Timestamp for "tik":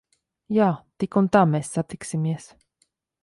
1.03-1.17